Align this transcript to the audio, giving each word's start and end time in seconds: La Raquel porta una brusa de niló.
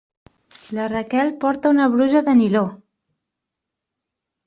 La 0.77 0.87
Raquel 0.93 1.29
porta 1.45 1.73
una 1.75 1.87
brusa 1.99 2.25
de 2.31 2.37
niló. 2.43 2.65